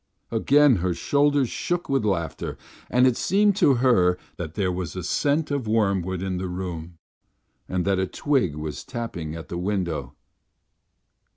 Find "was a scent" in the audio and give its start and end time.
4.71-5.51